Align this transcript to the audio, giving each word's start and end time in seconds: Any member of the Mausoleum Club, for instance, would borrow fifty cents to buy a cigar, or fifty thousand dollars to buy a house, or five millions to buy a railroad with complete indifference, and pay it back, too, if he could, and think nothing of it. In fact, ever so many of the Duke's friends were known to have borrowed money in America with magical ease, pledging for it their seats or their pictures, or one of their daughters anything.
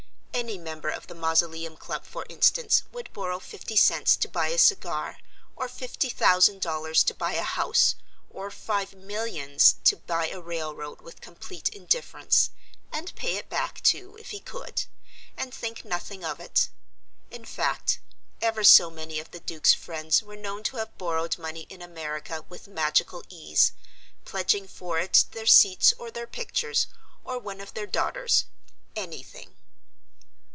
Any 0.33 0.57
member 0.57 0.89
of 0.89 1.05
the 1.05 1.13
Mausoleum 1.13 1.77
Club, 1.77 2.03
for 2.03 2.25
instance, 2.27 2.81
would 2.91 3.13
borrow 3.13 3.37
fifty 3.37 3.75
cents 3.75 4.15
to 4.15 4.27
buy 4.27 4.47
a 4.47 4.57
cigar, 4.57 5.19
or 5.55 5.67
fifty 5.69 6.09
thousand 6.09 6.61
dollars 6.61 7.03
to 7.03 7.13
buy 7.13 7.33
a 7.33 7.43
house, 7.43 7.93
or 8.27 8.49
five 8.49 8.95
millions 8.95 9.75
to 9.83 9.97
buy 9.97 10.29
a 10.29 10.41
railroad 10.41 10.99
with 11.01 11.21
complete 11.21 11.69
indifference, 11.69 12.49
and 12.91 13.13
pay 13.13 13.35
it 13.37 13.49
back, 13.49 13.81
too, 13.83 14.15
if 14.19 14.31
he 14.31 14.39
could, 14.39 14.85
and 15.37 15.53
think 15.53 15.85
nothing 15.85 16.25
of 16.25 16.39
it. 16.39 16.69
In 17.29 17.45
fact, 17.45 17.99
ever 18.41 18.63
so 18.63 18.89
many 18.89 19.19
of 19.19 19.29
the 19.29 19.39
Duke's 19.41 19.75
friends 19.75 20.23
were 20.23 20.35
known 20.37 20.63
to 20.63 20.77
have 20.77 20.97
borrowed 20.97 21.37
money 21.37 21.67
in 21.69 21.83
America 21.83 22.43
with 22.49 22.67
magical 22.67 23.23
ease, 23.29 23.73
pledging 24.25 24.67
for 24.67 24.97
it 24.97 25.25
their 25.33 25.45
seats 25.45 25.93
or 25.99 26.09
their 26.09 26.27
pictures, 26.27 26.87
or 27.23 27.37
one 27.37 27.61
of 27.61 27.75
their 27.75 27.85
daughters 27.85 28.45
anything. 28.95 29.53